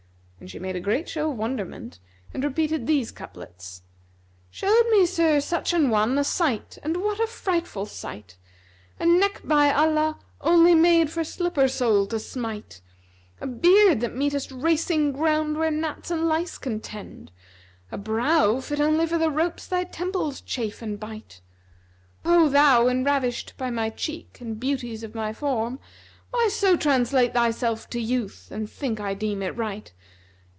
And 0.41 0.49
she 0.49 0.57
made 0.57 0.75
a 0.75 0.79
great 0.79 1.07
show 1.07 1.29
of 1.29 1.37
wonderment 1.37 1.99
and 2.33 2.43
repeated 2.43 2.87
these 2.87 3.11
couplets, 3.11 3.83
"Showed 4.49 4.87
me 4.89 5.05
Sir 5.05 5.39
Such 5.39 5.71
an 5.71 5.91
one 5.91 6.17
a 6.17 6.23
sight 6.23 6.79
and 6.81 6.97
what 6.97 7.19
a 7.19 7.27
frightful 7.27 7.85
sight! 7.85 8.37
* 8.69 8.99
A 8.99 9.05
neck 9.05 9.41
by 9.45 9.71
Allah, 9.71 10.17
only 10.41 10.73
made 10.73 11.11
for 11.11 11.23
slipper 11.23 11.67
sole 11.67 12.07
to 12.07 12.15
smite[FN#266] 12.15 12.81
A 13.41 13.45
beard 13.47 13.99
the 13.99 14.09
meetest 14.09 14.51
racing 14.51 15.11
ground 15.11 15.57
where 15.57 15.69
gnats 15.69 16.09
and 16.09 16.27
lice 16.27 16.57
contend, 16.57 17.31
* 17.61 17.91
A 17.91 17.97
brow 17.99 18.59
fit 18.61 18.79
only 18.81 19.05
for 19.05 19.19
the 19.19 19.29
ropes 19.29 19.67
thy 19.67 19.83
temples 19.83 20.41
chafe 20.41 20.81
and 20.81 20.99
bite.[FN#267] 20.99 22.31
O 22.33 22.49
thou 22.49 22.87
enravish" 22.87 23.45
by 23.57 23.69
my 23.69 23.91
cheek 23.91 24.41
and 24.41 24.59
beauties 24.59 25.03
of 25.03 25.13
my 25.13 25.33
form, 25.33 25.77
* 26.05 26.31
Why 26.31 26.49
so 26.51 26.75
translate 26.75 27.33
thyself 27.33 27.87
to 27.91 27.99
youth 28.01 28.47
and 28.49 28.67
think 28.67 28.99
I 28.99 29.13
deem 29.13 29.43
it 29.43 29.55
right? 29.55 29.93